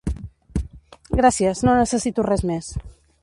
Gràcies, 1.19 1.63
no 1.69 1.77
necessito 1.81 2.29
res 2.31 2.45
més. 2.53 2.73